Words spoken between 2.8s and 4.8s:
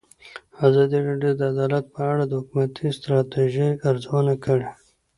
ستراتیژۍ ارزونه کړې.